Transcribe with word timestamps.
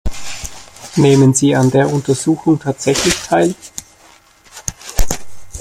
Nehmen 0.95 1.35
sie 1.35 1.55
an 1.55 1.69
der 1.69 1.93
Untersuchung 1.93 2.57
tatsächlich 2.59 3.13
teil? 3.21 3.53